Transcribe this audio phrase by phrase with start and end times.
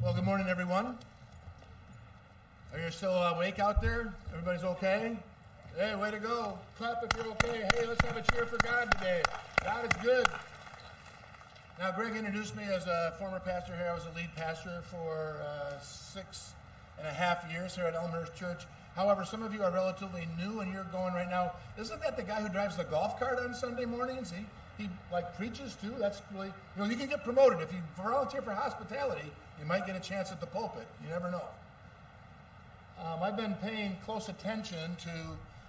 [0.00, 0.96] Well, good morning, everyone.
[2.72, 4.14] Are you still awake out there?
[4.30, 5.16] Everybody's okay?
[5.76, 6.56] Hey, way to go.
[6.78, 7.68] Clap if you're okay.
[7.74, 9.22] Hey, let's have a cheer for God today.
[9.64, 10.26] God is good.
[11.80, 13.88] Now, Greg introduced me as a former pastor here.
[13.90, 16.52] I was a lead pastor for uh, six
[16.96, 18.66] and a half years here at Elmhurst Church.
[18.94, 21.54] However, some of you are relatively new and you're going right now.
[21.76, 24.30] Isn't that the guy who drives the golf cart on Sunday mornings?
[24.30, 24.44] He,
[24.78, 25.92] he like preaches too.
[25.98, 27.60] That's really, you know, you can get promoted.
[27.60, 30.86] If you volunteer for hospitality, you might get a chance at the pulpit.
[31.02, 31.44] You never know.
[33.04, 35.10] Um, I've been paying close attention to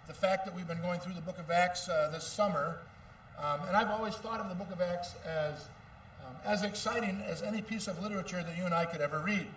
[0.07, 2.77] the fact that we've been going through the book of Acts uh, this summer.
[3.37, 5.70] Um, and I've always thought of the book of Acts as,
[6.26, 9.48] um, as exciting as any piece of literature that you and I could ever read.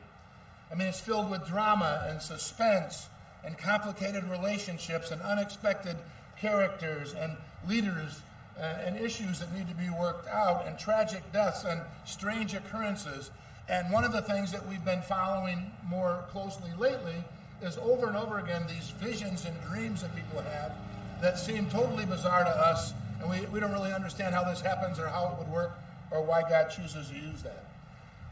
[0.71, 3.09] I mean, it's filled with drama and suspense
[3.45, 5.97] and complicated relationships and unexpected
[6.39, 8.21] characters and leaders
[8.59, 13.31] and issues that need to be worked out and tragic deaths and strange occurrences.
[13.69, 17.25] And one of the things that we've been following more closely lately
[17.63, 20.73] is over and over again these visions and dreams that people have
[21.21, 24.99] that seem totally bizarre to us, and we, we don't really understand how this happens
[24.99, 25.79] or how it would work
[26.11, 27.65] or why God chooses to use that.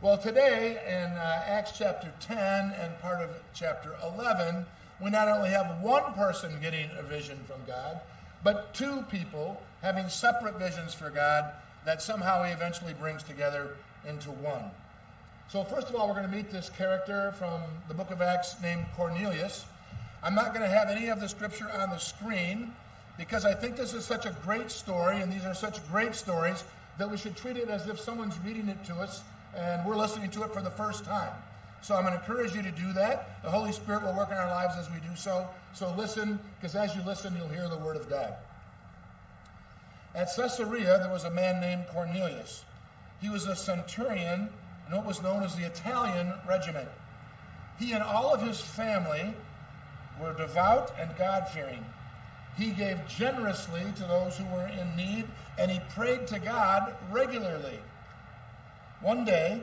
[0.02, 4.66] Well, today in uh, Acts chapter 10 and part of chapter 11,
[5.00, 8.00] we not only have one person getting a vision from God,
[8.42, 11.52] but two people having separate visions for God
[11.84, 13.76] that somehow he eventually brings together
[14.08, 14.70] into one.
[15.48, 18.54] So, first of all, we're going to meet this character from the book of Acts
[18.62, 19.64] named Cornelius.
[20.22, 22.72] I'm not going to have any of the scripture on the screen
[23.18, 26.62] because I think this is such a great story and these are such great stories
[26.98, 29.22] that we should treat it as if someone's reading it to us
[29.56, 31.32] and we're listening to it for the first time.
[31.82, 33.42] So I'm going to encourage you to do that.
[33.42, 35.48] The Holy Spirit will work in our lives as we do so.
[35.72, 38.34] So listen, because as you listen, you'll hear the Word of God.
[40.14, 42.64] At Caesarea, there was a man named Cornelius.
[43.20, 44.48] He was a centurion
[44.88, 46.88] in what was known as the Italian regiment.
[47.78, 49.34] He and all of his family
[50.20, 51.84] were devout and God fearing.
[52.58, 55.26] He gave generously to those who were in need,
[55.58, 57.78] and he prayed to God regularly.
[59.00, 59.62] One day,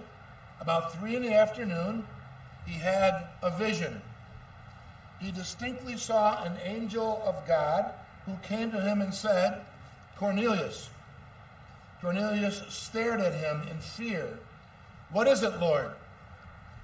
[0.60, 2.06] about three in the afternoon,
[2.66, 4.02] he had a vision.
[5.20, 7.92] He distinctly saw an angel of God
[8.26, 9.62] who came to him and said,
[10.18, 10.90] Cornelius.
[12.02, 14.40] Cornelius stared at him in fear.
[15.12, 15.92] What is it, Lord?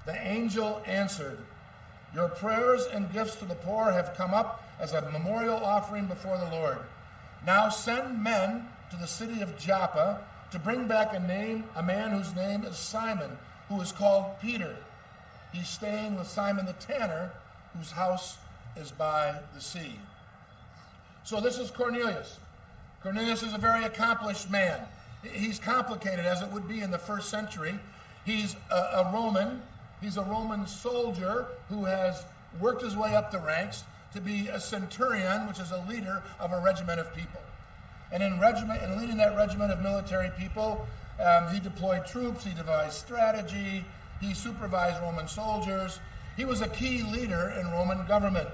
[0.06, 1.38] The angel answered,
[2.14, 6.38] Your prayers and gifts to the poor have come up as a memorial offering before
[6.38, 6.78] the Lord.
[7.46, 10.20] Now send men to the city of Joppa
[10.50, 13.36] to bring back a name, a man whose name is Simon,
[13.74, 14.76] who is called Peter.
[15.52, 17.32] He's staying with Simon the tanner,
[17.76, 18.38] whose house
[18.76, 19.96] is by the sea.
[21.24, 22.38] So this is Cornelius.
[23.02, 24.80] Cornelius is a very accomplished man.
[25.22, 27.78] He's complicated, as it would be in the first century.
[28.24, 29.62] He's a, a Roman.
[30.00, 32.24] He's a Roman soldier who has
[32.60, 36.52] worked his way up the ranks to be a centurion, which is a leader of
[36.52, 37.40] a regiment of people.
[38.12, 40.86] And in regiment, in leading that regiment of military people,
[41.20, 42.44] um, he deployed troops.
[42.44, 43.84] He devised strategy.
[44.20, 46.00] He supervised Roman soldiers.
[46.36, 48.48] He was a key leader in Roman government.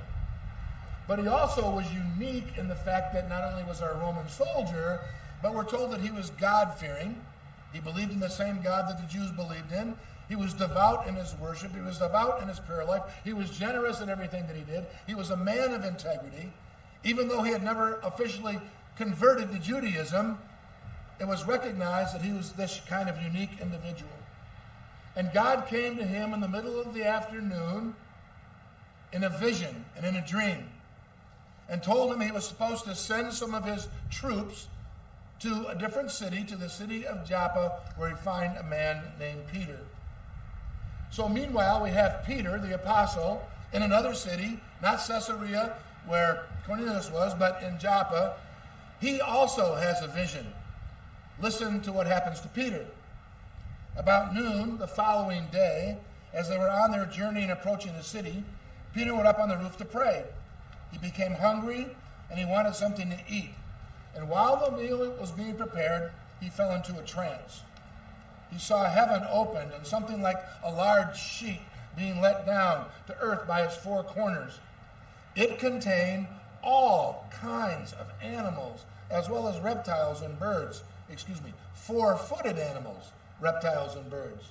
[1.09, 4.29] But he also was unique in the fact that not only was he a Roman
[4.29, 5.01] soldier,
[5.43, 7.21] but we're told that he was God fearing.
[7.73, 9.95] He believed in the same God that the Jews believed in.
[10.29, 11.75] He was devout in his worship.
[11.75, 13.03] He was devout in his prayer life.
[13.25, 14.87] He was generous in everything that he did.
[15.07, 16.53] He was a man of integrity.
[17.03, 18.61] Even though he had never officially
[18.97, 20.39] converted to Judaism,
[21.21, 24.11] it was recognized that he was this kind of unique individual.
[25.15, 27.95] And God came to him in the middle of the afternoon
[29.13, 30.69] in a vision and in a dream
[31.69, 34.69] and told him he was supposed to send some of his troops
[35.39, 39.41] to a different city, to the city of Joppa, where he'd find a man named
[39.53, 39.79] Peter.
[41.11, 43.43] So, meanwhile, we have Peter, the apostle,
[43.73, 45.77] in another city, not Caesarea,
[46.07, 48.37] where Cornelius was, but in Joppa.
[49.01, 50.47] He also has a vision.
[51.41, 52.87] Listen to what happens to Peter.
[53.97, 55.97] About noon the following day,
[56.35, 58.45] as they were on their journey and approaching the city,
[58.95, 60.25] Peter went up on the roof to pray.
[60.93, 61.87] He became hungry
[62.29, 63.55] and he wanted something to eat.
[64.15, 67.63] And while the meal was being prepared, he fell into a trance.
[68.51, 71.61] He saw heaven opened and something like a large sheet
[71.97, 74.59] being let down to earth by its four corners.
[75.35, 76.27] It contained
[76.63, 80.83] all kinds of animals, as well as reptiles and birds.
[81.11, 83.11] Excuse me, four footed animals,
[83.41, 84.45] reptiles and birds.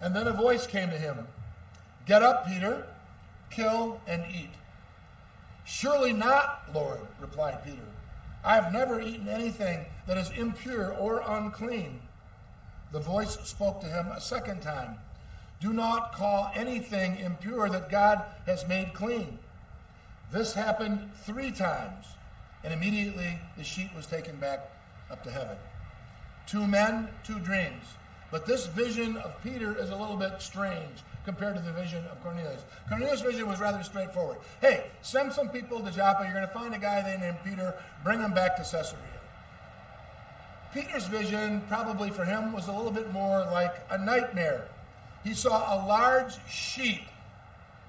[0.00, 1.26] And then a voice came to him
[2.06, 2.86] Get up, Peter,
[3.50, 4.50] kill and eat.
[5.64, 7.86] Surely not, Lord, replied Peter.
[8.44, 12.00] I have never eaten anything that is impure or unclean.
[12.90, 14.98] The voice spoke to him a second time
[15.60, 19.38] Do not call anything impure that God has made clean.
[20.32, 22.06] This happened three times,
[22.64, 24.70] and immediately the sheet was taken back
[25.10, 25.56] up to heaven.
[26.46, 27.84] Two men, two dreams.
[28.30, 32.22] But this vision of Peter is a little bit strange compared to the vision of
[32.22, 32.62] Cornelius.
[32.88, 34.38] Cornelius' vision was rather straightforward.
[34.60, 36.24] Hey, send some people to Joppa.
[36.24, 37.74] You're going to find a guy they named Peter.
[38.02, 38.98] Bring him back to Caesarea.
[40.72, 44.66] Peter's vision, probably for him, was a little bit more like a nightmare.
[45.22, 47.02] He saw a large sheep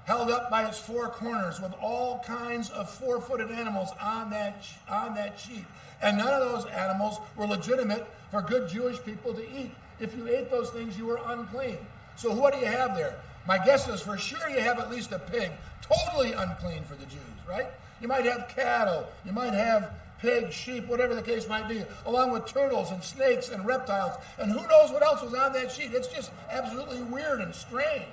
[0.04, 5.14] held up by its four corners with all kinds of four-footed animals on that on
[5.14, 5.64] that sheet.
[6.02, 9.70] And none of those animals were legitimate for good Jewish people to eat.
[10.00, 11.78] If you ate those things, you were unclean.
[12.16, 13.16] So what do you have there?
[13.46, 15.50] My guess is for sure you have at least a pig,
[15.82, 17.66] totally unclean for the Jews, right?
[18.00, 22.32] You might have cattle, you might have pigs, sheep, whatever the case might be, along
[22.32, 24.14] with turtles and snakes and reptiles.
[24.38, 25.92] And who knows what else was on that sheet?
[25.92, 28.04] It's just absolutely weird and strange.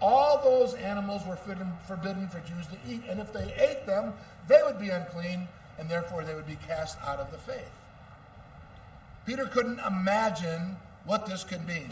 [0.00, 4.14] All those animals were forbidden for Jews to eat, and if they ate them,
[4.46, 5.48] they would be unclean,
[5.78, 7.70] and therefore they would be cast out of the faith.
[9.26, 11.90] Peter couldn't imagine what this could mean.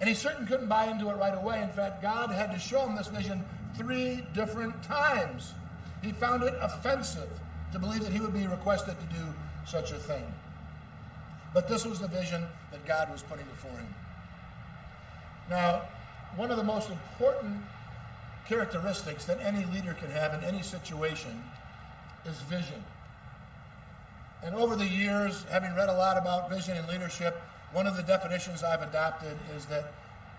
[0.00, 1.62] And he certainly couldn't buy into it right away.
[1.62, 3.44] In fact, God had to show him this vision
[3.76, 5.52] three different times.
[6.02, 7.28] He found it offensive
[7.72, 9.26] to believe that he would be requested to do
[9.66, 10.32] such a thing.
[11.52, 13.94] But this was the vision that God was putting before him.
[15.48, 15.82] Now,
[16.36, 17.56] one of the most important
[18.46, 21.42] characteristics that any leader can have in any situation
[22.24, 22.82] is vision.
[24.42, 27.40] And over the years, having read a lot about vision and leadership,
[27.72, 29.92] one of the definitions I've adopted is that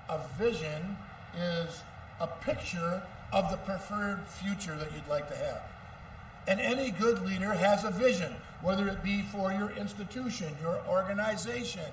[0.10, 0.98] a vision
[1.38, 1.82] is
[2.20, 3.02] a picture
[3.32, 5.62] of the preferred future that you'd like to have.
[6.48, 11.86] And any good leader has a vision, whether it be for your institution, your organization,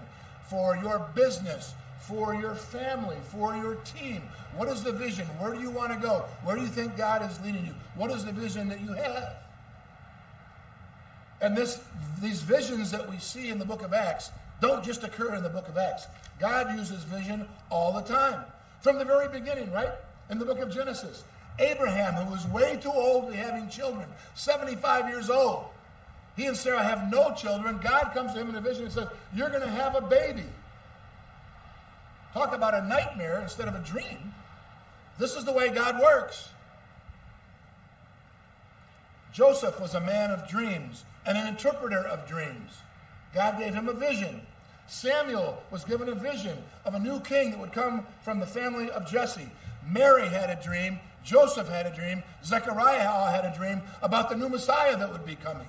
[0.48, 4.22] for your business, for your family, for your team.
[4.56, 5.26] What is the vision?
[5.38, 6.24] Where do you want to go?
[6.44, 7.74] Where do you think God is leading you?
[7.96, 9.36] What is the vision that you have?
[11.40, 11.80] And this,
[12.20, 14.30] these visions that we see in the book of Acts
[14.60, 16.06] don't just occur in the book of Acts.
[16.40, 18.44] God uses vision all the time.
[18.80, 19.92] From the very beginning, right?
[20.30, 21.24] In the book of Genesis.
[21.58, 25.66] Abraham, who was way too old to be having children, 75 years old.
[26.36, 27.80] He and Sarah have no children.
[27.82, 30.44] God comes to him in a vision and says, You're going to have a baby.
[32.32, 34.34] Talk about a nightmare instead of a dream.
[35.18, 36.50] This is the way God works.
[39.32, 42.72] Joseph was a man of dreams and an interpreter of dreams.
[43.34, 44.40] God gave him a vision.
[44.86, 48.90] Samuel was given a vision of a new king that would come from the family
[48.90, 49.50] of Jesse.
[49.86, 50.98] Mary had a dream.
[51.24, 52.22] Joseph had a dream.
[52.44, 55.66] Zechariah had a dream about the new Messiah that would be coming.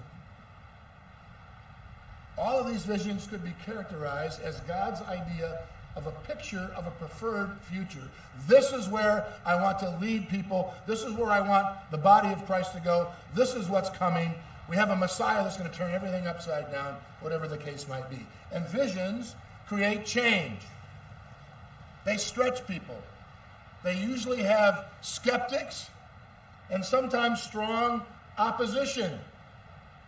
[2.38, 5.60] All of these visions could be characterized as God's idea
[6.00, 8.10] of a picture of a preferred future.
[8.48, 10.74] This is where I want to lead people.
[10.88, 13.10] This is where I want the body of Christ to go.
[13.36, 14.34] This is what's coming.
[14.70, 18.10] We have a Messiah that's going to turn everything upside down, whatever the case might
[18.10, 18.26] be.
[18.54, 19.36] And visions
[19.68, 20.62] create change,
[22.06, 22.98] they stretch people.
[23.84, 25.90] They usually have skeptics
[26.70, 28.04] and sometimes strong
[28.38, 29.20] opposition.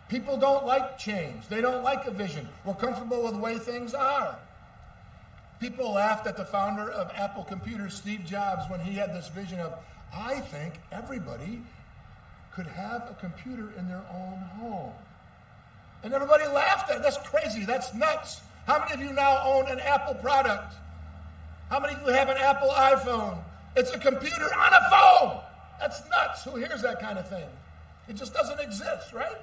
[0.08, 1.48] People don't like change.
[1.48, 2.48] They don't like a vision.
[2.64, 4.38] We're comfortable with the way things are.
[5.62, 9.60] People laughed at the founder of Apple Computers, Steve Jobs, when he had this vision
[9.60, 9.72] of,
[10.12, 11.62] I think everybody
[12.52, 14.92] could have a computer in their own home.
[16.02, 17.02] And everybody laughed at it.
[17.04, 17.64] That's crazy.
[17.64, 18.40] That's nuts.
[18.66, 20.74] How many of you now own an Apple product?
[21.70, 23.38] How many of you have an Apple iPhone?
[23.76, 25.40] It's a computer on a phone.
[25.78, 26.42] That's nuts.
[26.42, 27.46] Who hears that kind of thing?
[28.08, 29.38] It just doesn't exist, right?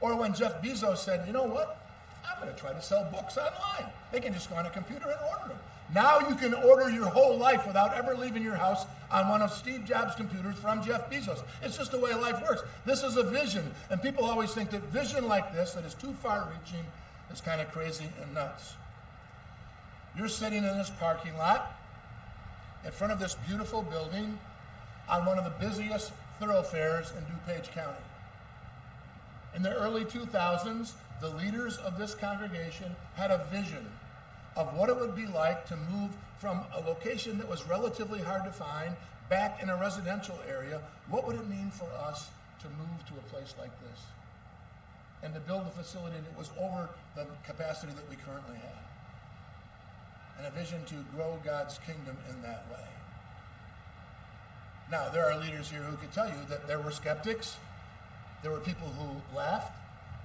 [0.00, 1.81] Or when Jeff Bezos said, you know what?
[2.28, 3.90] I'm going to try to sell books online.
[4.10, 5.58] They can just go on a computer and order them.
[5.94, 9.52] Now you can order your whole life without ever leaving your house on one of
[9.52, 11.42] Steve Jobs' computers from Jeff Bezos.
[11.62, 12.62] It's just the way life works.
[12.86, 16.14] This is a vision, and people always think that vision like this, that is too
[16.14, 16.84] far reaching,
[17.30, 18.74] is kind of crazy and nuts.
[20.16, 21.78] You're sitting in this parking lot
[22.84, 24.38] in front of this beautiful building
[25.08, 27.98] on one of the busiest thoroughfares in DuPage County.
[29.54, 33.86] In the early 2000s, the leaders of this congregation had a vision
[34.56, 38.44] of what it would be like to move from a location that was relatively hard
[38.44, 38.96] to find
[39.30, 40.80] back in a residential area.
[41.08, 42.28] What would it mean for us
[42.60, 44.00] to move to a place like this?
[45.22, 48.84] And to build a facility that was over the capacity that we currently have.
[50.38, 52.84] And a vision to grow God's kingdom in that way.
[54.90, 57.56] Now, there are leaders here who could tell you that there were skeptics,
[58.42, 59.72] there were people who laughed,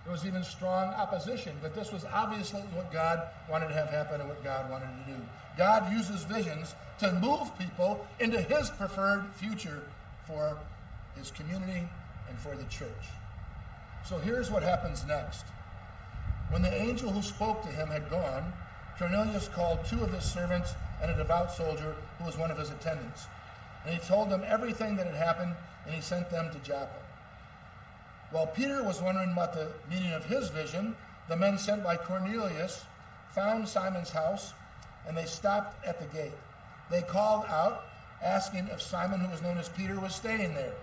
[0.07, 4.21] There was even strong opposition, but this was obviously what God wanted to have happen
[4.21, 5.17] and what God wanted to do.
[5.57, 9.83] God uses visions to move people into his preferred future
[10.25, 10.57] for
[11.17, 11.89] his community
[12.29, 12.87] and for the church.
[14.07, 15.43] So here's what happens next.
[16.51, 18.53] When the angel who spoke to him had gone,
[18.97, 22.69] Cornelius called two of his servants and a devout soldier who was one of his
[22.69, 23.25] attendants.
[23.85, 25.53] And he told them everything that had happened,
[25.85, 27.06] and he sent them to Joppa.
[28.29, 30.95] While Peter was wondering about the meaning of his vision,
[31.29, 32.83] the men sent by Cornelius
[33.29, 34.53] found Simon's house,
[35.07, 36.33] and they stopped at the gate.
[36.89, 37.85] They called out,
[38.21, 40.73] asking if Simon, who was known as Peter, was staying there.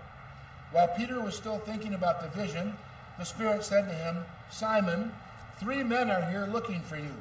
[0.71, 2.77] While Peter was still thinking about the vision,
[3.19, 5.11] the Spirit said to him, Simon,
[5.59, 7.13] three men are here looking for you.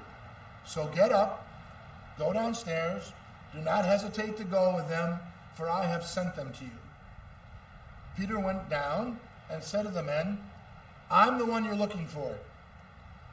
[0.65, 1.47] So get up,
[2.19, 3.13] go downstairs,
[3.55, 5.19] do not hesitate to go with them,
[5.55, 6.71] for I have sent them to you.
[8.17, 9.19] Peter went down
[9.55, 10.39] and said to the men,
[11.11, 12.37] I'm the one you're looking for.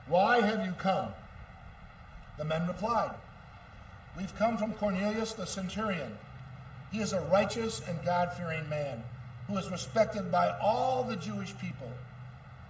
[0.08, 1.10] Why have you come?
[2.38, 3.16] The men replied,
[4.18, 6.18] We've come from Cornelius the centurion.
[6.92, 9.04] He is a righteous and God fearing man
[9.48, 11.92] who is respected by all the Jewish people.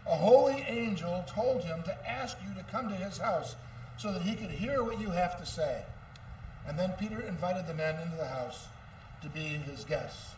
[0.08, 3.55] A holy angel told him to ask you to come to his house
[3.98, 5.84] so that he could hear what you have to say.
[6.67, 8.67] And then Peter invited the men into the house
[9.22, 10.36] to be his guests.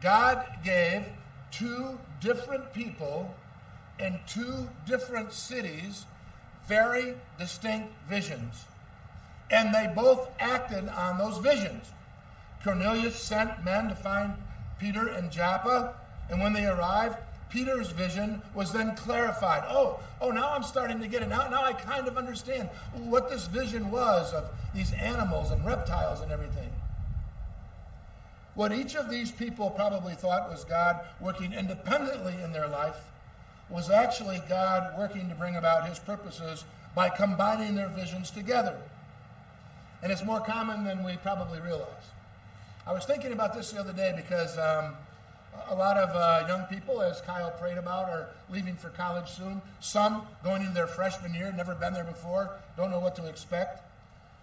[0.00, 1.04] God gave
[1.50, 3.34] two different people
[3.98, 6.06] in two different cities
[6.68, 8.66] very distinct visions.
[9.50, 11.86] And they both acted on those visions.
[12.62, 14.34] Cornelius sent men to find
[14.78, 15.94] Peter in Joppa,
[16.28, 17.16] and when they arrived,
[17.48, 19.64] Peter's vision was then clarified.
[19.66, 21.30] Oh, oh, now I'm starting to get it.
[21.30, 26.20] Now, now I kind of understand what this vision was of these animals and reptiles
[26.20, 26.68] and everything.
[28.58, 32.96] What each of these people probably thought was God working independently in their life
[33.70, 38.76] was actually God working to bring about his purposes by combining their visions together.
[40.02, 42.10] And it's more common than we probably realize.
[42.84, 44.94] I was thinking about this the other day because um,
[45.70, 49.62] a lot of uh, young people, as Kyle prayed about, are leaving for college soon.
[49.78, 53.84] Some going into their freshman year, never been there before, don't know what to expect.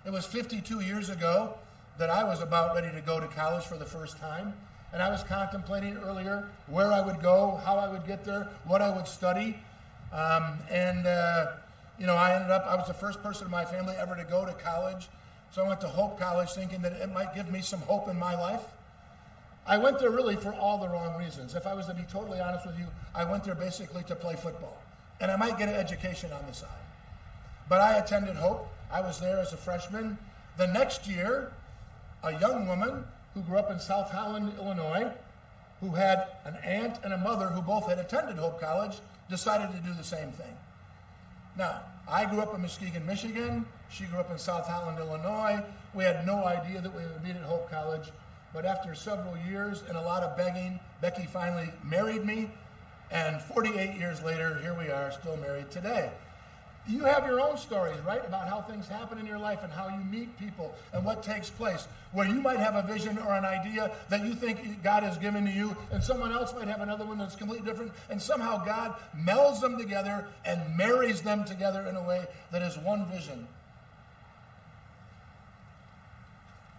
[0.06, 1.58] It was 52 years ago
[1.98, 4.54] that I was about ready to go to college for the first time.
[4.94, 8.82] And I was contemplating earlier where I would go, how I would get there, what
[8.82, 9.60] I would study.
[10.14, 11.48] Um, and, uh,
[12.00, 14.24] you know, I ended up, I was the first person in my family ever to
[14.24, 15.10] go to college.
[15.52, 18.18] So I went to Hope College thinking that it might give me some hope in
[18.18, 18.64] my life.
[19.68, 21.56] I went there really for all the wrong reasons.
[21.56, 24.36] If I was to be totally honest with you, I went there basically to play
[24.36, 24.78] football.
[25.20, 26.70] And I might get an education on the side.
[27.68, 28.68] But I attended Hope.
[28.92, 30.18] I was there as a freshman.
[30.58, 31.52] The next year,
[32.26, 35.12] a young woman who grew up in South Holland, Illinois,
[35.80, 38.98] who had an aunt and a mother who both had attended Hope College,
[39.30, 40.58] decided to do the same thing.
[41.58, 43.66] Now, I grew up in Muskegon, Michigan.
[43.90, 45.64] She grew up in South Holland, Illinois.
[45.94, 48.12] We had no idea that we would meet at Hope College.
[48.54, 52.50] But after several years and a lot of begging, Becky finally married me.
[53.12, 56.12] And 48 years later, here we are, still married today
[56.88, 59.88] you have your own stories, right, about how things happen in your life and how
[59.88, 61.88] you meet people and what takes place.
[62.12, 65.46] Where you might have a vision or an idea that you think God has given
[65.46, 68.96] to you, and someone else might have another one that's completely different, and somehow God
[69.18, 73.48] melds them together and marries them together in a way that is one vision.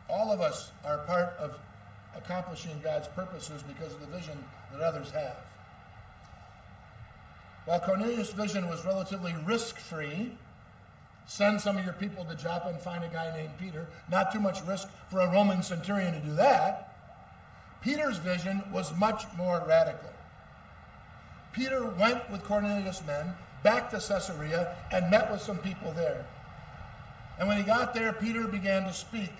[0.08, 1.58] All of us are part of
[2.16, 4.38] accomplishing God's purposes because of the vision
[4.72, 5.36] that others have.
[7.66, 10.32] While Cornelius' vision was relatively risk free,
[11.26, 13.88] send some of your people to Joppa and find a guy named Peter.
[14.08, 16.94] Not too much risk for a Roman centurion to do that.
[17.82, 20.10] Peter's vision was much more radical.
[21.52, 26.24] Peter went with Cornelius' men back to Caesarea and met with some people there.
[27.38, 29.32] And when he got there, Peter began to speak.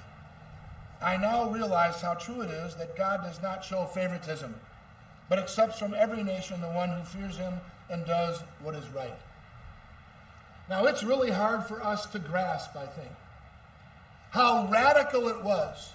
[1.01, 4.55] I now realize how true it is that God does not show favoritism,
[5.29, 9.17] but accepts from every nation the one who fears him and does what is right.
[10.69, 13.13] Now, it's really hard for us to grasp, I think,
[14.31, 15.93] how radical it was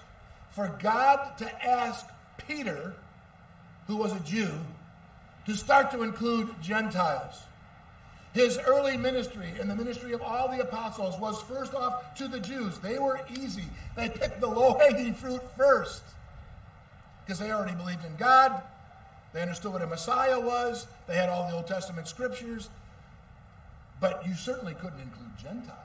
[0.50, 2.06] for God to ask
[2.46, 2.94] Peter,
[3.86, 4.50] who was a Jew,
[5.46, 7.42] to start to include Gentiles.
[8.32, 12.40] His early ministry and the ministry of all the apostles was first off to the
[12.40, 12.78] Jews.
[12.78, 13.64] They were easy.
[13.94, 16.02] They picked the low hanging fruit first
[17.24, 18.62] because they already believed in God.
[19.32, 20.86] They understood what a Messiah was.
[21.06, 22.68] They had all the Old Testament scriptures.
[24.00, 25.78] But you certainly couldn't include Gentiles.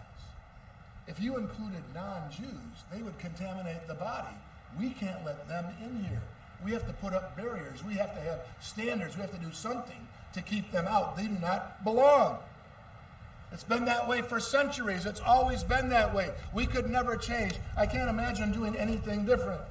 [1.07, 4.35] If you included non Jews, they would contaminate the body.
[4.79, 6.21] We can't let them in here.
[6.65, 7.83] We have to put up barriers.
[7.85, 9.15] We have to have standards.
[9.15, 11.15] We have to do something to keep them out.
[11.15, 12.39] They do not belong.
[13.53, 15.05] It's been that way for centuries.
[15.05, 16.31] It's always been that way.
[16.53, 17.53] We could never change.
[17.77, 19.61] I can't imagine doing anything different.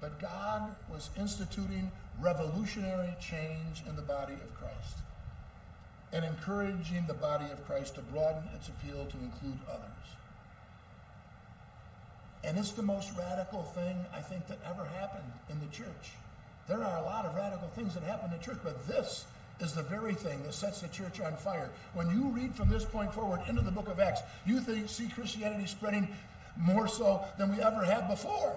[0.00, 1.90] But God was instituting
[2.20, 4.98] revolutionary change in the body of Christ
[6.12, 9.84] and encouraging the body of Christ to broaden its appeal to include others.
[12.44, 16.12] And it's the most radical thing I think that ever happened in the church.
[16.66, 19.26] There are a lot of radical things that happen in the church, but this
[19.60, 21.70] is the very thing that sets the church on fire.
[21.94, 25.08] When you read from this point forward into the book of Acts, you think, see
[25.08, 26.08] Christianity spreading
[26.56, 28.56] more so than we ever had before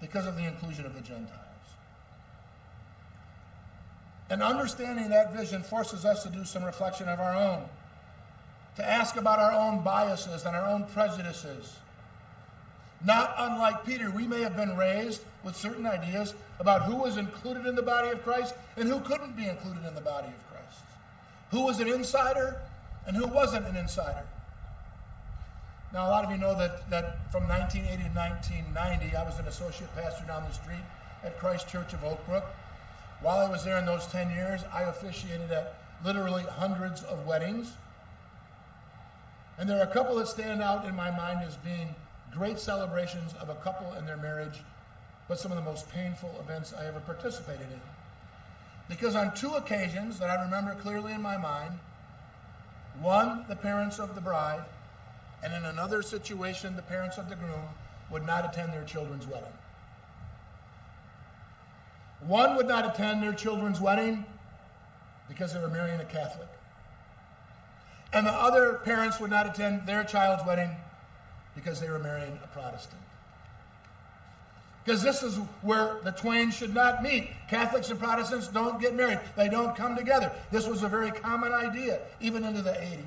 [0.00, 1.34] because of the inclusion of the Gentiles.
[4.30, 7.64] And understanding that vision forces us to do some reflection of our own,
[8.76, 11.76] to ask about our own biases and our own prejudices.
[13.04, 17.64] Not unlike Peter, we may have been raised with certain ideas about who was included
[17.64, 20.84] in the body of Christ and who couldn't be included in the body of Christ.
[21.52, 22.60] Who was an insider
[23.06, 24.24] and who wasn't an insider.
[25.92, 29.46] Now, a lot of you know that, that from 1980 to 1990, I was an
[29.46, 30.84] associate pastor down the street
[31.24, 32.44] at Christ Church of Oak Brook.
[33.22, 37.72] While I was there in those 10 years, I officiated at literally hundreds of weddings.
[39.58, 41.94] And there are a couple that stand out in my mind as being
[42.32, 44.60] great celebrations of a couple and their marriage,
[45.26, 47.80] but some of the most painful events I ever participated in.
[48.88, 51.78] Because on two occasions that I remember clearly in my mind,
[53.00, 54.64] one, the parents of the bride,
[55.42, 57.68] and in another situation, the parents of the groom
[58.10, 59.52] would not attend their children's wedding.
[62.26, 64.24] One would not attend their children's wedding
[65.28, 66.48] because they were marrying a Catholic.
[68.12, 70.70] And the other parents would not attend their child's wedding
[71.54, 73.02] because they were marrying a Protestant.
[74.84, 77.28] Because this is where the twain should not meet.
[77.48, 80.32] Catholics and Protestants don't get married, they don't come together.
[80.50, 83.04] This was a very common idea, even into the 80s.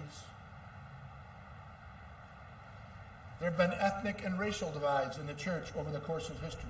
[3.41, 6.69] There have been ethnic and racial divides in the church over the course of history.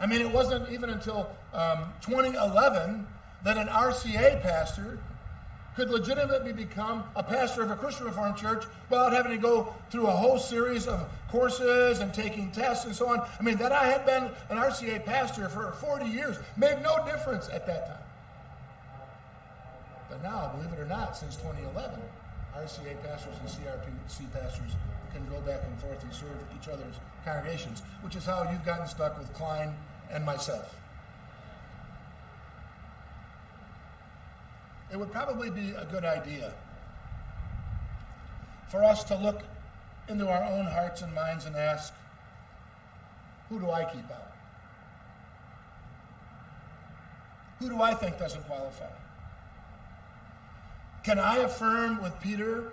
[0.00, 3.06] I mean, it wasn't even until um, 2011
[3.44, 4.98] that an RCA pastor
[5.76, 10.08] could legitimately become a pastor of a Christian Reformed church without having to go through
[10.08, 13.20] a whole series of courses and taking tests and so on.
[13.38, 17.48] I mean, that I had been an RCA pastor for 40 years made no difference
[17.48, 18.04] at that time.
[20.10, 22.00] But now, believe it or not, since 2011,
[22.56, 24.72] RCA pastors and CRPC pastors
[25.12, 26.94] can go back and forth and serve each other's
[27.24, 29.74] congregations, which is how you've gotten stuck with Klein
[30.10, 30.74] and myself.
[34.90, 36.52] It would probably be a good idea
[38.70, 39.42] for us to look
[40.08, 41.94] into our own hearts and minds and ask,
[43.48, 44.32] who do I keep out?
[47.58, 48.90] Who do I think doesn't qualify?
[51.04, 52.72] Can I affirm with Peter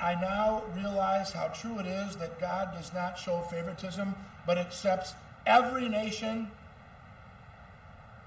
[0.00, 4.14] I now realize how true it is that God does not show favoritism,
[4.46, 5.14] but accepts
[5.46, 6.50] every nation,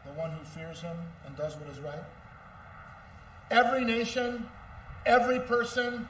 [0.05, 2.03] the one who fears him and does what is right.
[3.51, 4.47] Every nation,
[5.05, 6.07] every person.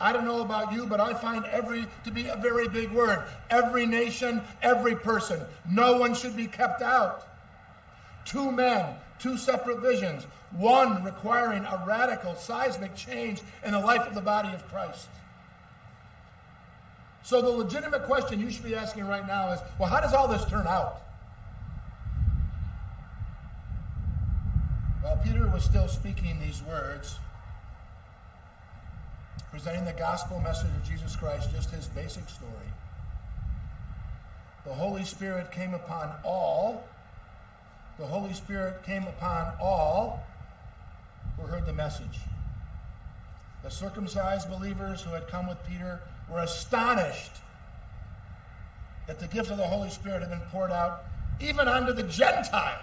[0.00, 3.24] I don't know about you, but I find every to be a very big word.
[3.50, 5.40] Every nation, every person.
[5.70, 7.26] No one should be kept out.
[8.24, 14.14] Two men, two separate visions, one requiring a radical seismic change in the life of
[14.14, 15.08] the body of Christ.
[17.22, 20.28] So, the legitimate question you should be asking right now is well, how does all
[20.28, 21.02] this turn out?
[25.02, 27.18] While Peter was still speaking these words,
[29.50, 32.70] presenting the gospel message of Jesus Christ, just his basic story,
[34.64, 36.84] the Holy Spirit came upon all.
[37.98, 40.22] The Holy Spirit came upon all
[41.36, 42.20] who heard the message.
[43.62, 47.32] The circumcised believers who had come with Peter were astonished
[49.06, 51.04] that the gift of the Holy Spirit had been poured out
[51.40, 52.82] even unto the Gentiles.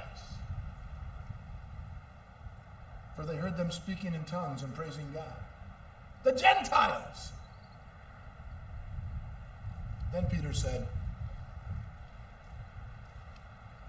[3.16, 5.36] For they heard them speaking in tongues and praising God.
[6.24, 7.32] The Gentiles.
[10.12, 10.88] Then Peter said,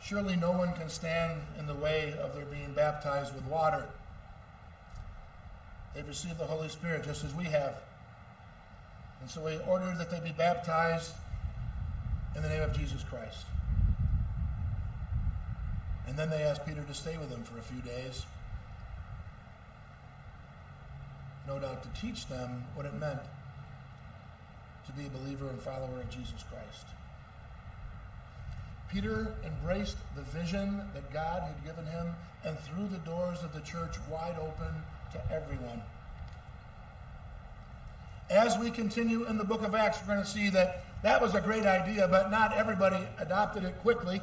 [0.04, 3.86] Surely no one can stand in the way of their being baptized with water.
[5.94, 7.76] They've received the Holy Spirit just as we have.
[9.22, 11.12] And so he ordered that they be baptized
[12.36, 13.46] in the name of Jesus Christ.
[16.06, 18.26] And then they asked Peter to stay with them for a few days.
[21.48, 23.20] No doubt to teach them what it meant
[24.84, 26.88] to be a believer and follower of Jesus Christ.
[28.90, 33.60] Peter embraced the vision that God had given him and threw the doors of the
[33.60, 34.74] church wide open
[35.12, 35.82] to everyone.
[38.30, 41.34] As we continue in the book of Acts, we're going to see that that was
[41.34, 44.20] a great idea, but not everybody adopted it quickly.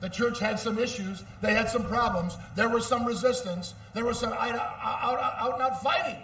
[0.00, 1.22] The church had some issues.
[1.40, 2.36] They had some problems.
[2.56, 3.74] There was some resistance.
[3.94, 6.20] There was some out, out, out and out fighting.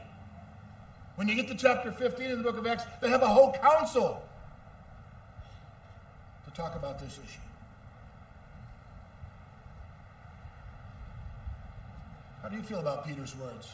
[1.17, 3.53] When you get to chapter 15 in the book of Acts, they have a whole
[3.53, 4.23] council
[6.51, 7.41] to talk about this issue.
[12.43, 13.69] How do you feel about Peter's words?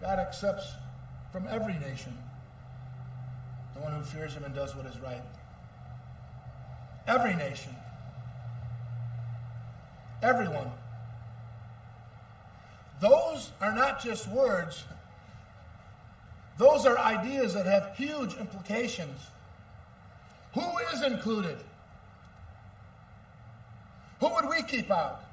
[0.00, 0.72] God accepts
[1.32, 2.16] from every nation
[3.74, 5.22] the one who fears him and does what is right.
[7.06, 7.74] Every nation.
[10.22, 10.70] Everyone.
[13.00, 14.84] Those are not just words,
[16.56, 19.18] those are ideas that have huge implications.
[20.54, 21.58] Who is included?
[24.20, 25.24] Who would we keep out?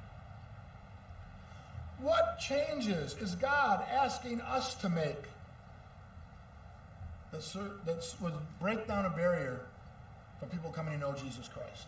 [2.02, 5.24] What changes is God asking us to make
[7.32, 7.42] that,
[7.86, 9.62] that would break down a barrier
[10.40, 11.88] for people coming to know Jesus Christ?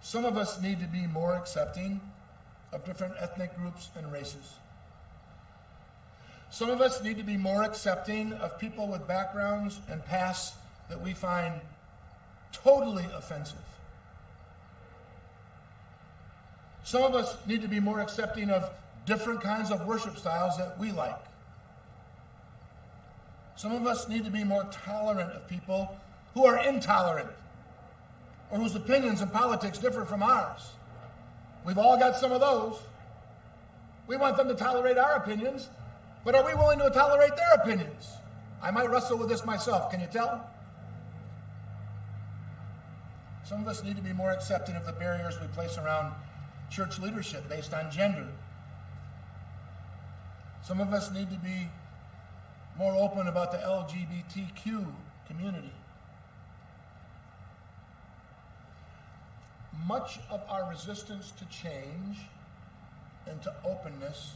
[0.00, 2.00] Some of us need to be more accepting
[2.72, 4.54] of different ethnic groups and races.
[6.52, 10.54] Some of us need to be more accepting of people with backgrounds and pasts
[10.90, 11.62] that we find
[12.52, 13.56] totally offensive.
[16.84, 18.70] Some of us need to be more accepting of
[19.06, 21.24] different kinds of worship styles that we like.
[23.56, 25.96] Some of us need to be more tolerant of people
[26.34, 27.30] who are intolerant
[28.50, 30.72] or whose opinions and politics differ from ours.
[31.64, 32.78] We've all got some of those.
[34.06, 35.70] We want them to tolerate our opinions,
[36.24, 38.08] but are we willing to tolerate their opinions?
[38.62, 39.90] I might wrestle with this myself.
[39.90, 40.48] Can you tell?
[43.44, 46.14] Some of us need to be more accepting of the barriers we place around
[46.70, 48.28] church leadership based on gender.
[50.62, 51.68] Some of us need to be
[52.78, 54.86] more open about the LGBTQ
[55.26, 55.72] community.
[59.86, 62.18] Much of our resistance to change
[63.26, 64.34] and to openness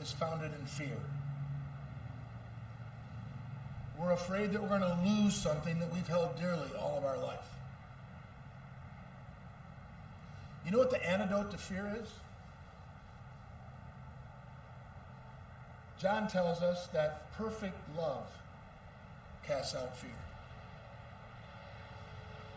[0.00, 0.98] is founded in fear.
[3.98, 7.16] We're afraid that we're going to lose something that we've held dearly all of our
[7.16, 7.48] life.
[10.64, 12.08] You know what the antidote to fear is?
[15.98, 18.26] John tells us that perfect love
[19.46, 20.10] casts out fear.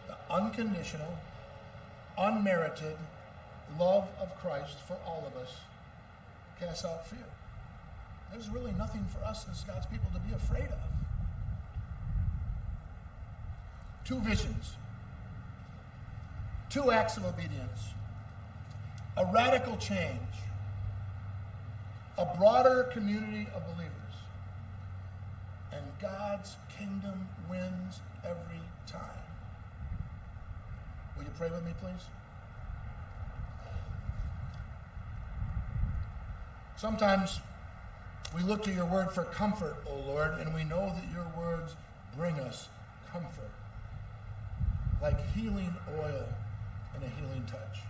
[0.08, 1.18] The unconditional,
[2.18, 2.98] unmerited
[3.80, 5.54] love of Christ for all of us
[6.60, 7.20] casts out fear.
[8.32, 10.90] There's really nothing for us as God's people to be afraid of.
[14.06, 14.76] Two visions,
[16.70, 17.94] two acts of obedience,
[19.18, 20.20] a radical change
[22.20, 23.94] a broader community of believers.
[25.72, 29.24] And God's kingdom wins every time.
[31.16, 32.04] Will you pray with me, please?
[36.80, 37.42] Sometimes
[38.34, 41.76] we look to your word for comfort, O Lord, and we know that your words
[42.16, 42.70] bring us
[43.12, 43.52] comfort,
[45.02, 46.24] like healing oil
[46.96, 47.82] and a healing touch.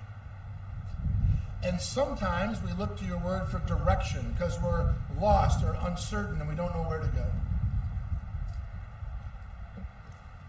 [1.62, 6.50] And sometimes we look to your word for direction because we're lost or uncertain and
[6.50, 7.28] we don't know where to go.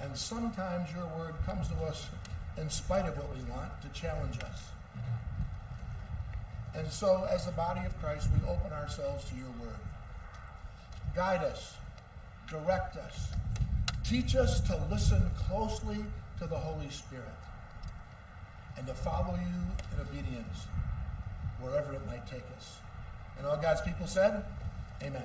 [0.00, 2.06] And sometimes your word comes to us
[2.56, 4.62] in spite of what we want to challenge us.
[6.74, 9.80] And so, as the body of Christ, we open ourselves to your word.
[11.14, 11.74] Guide us,
[12.48, 13.28] direct us,
[14.04, 16.04] teach us to listen closely
[16.38, 17.26] to the Holy Spirit
[18.76, 20.66] and to follow you in obedience
[21.60, 22.78] wherever it might take us.
[23.36, 24.44] And all God's people said,
[25.02, 25.22] Amen.